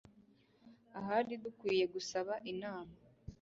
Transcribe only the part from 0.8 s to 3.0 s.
Ahari dukwiye gusaba inama.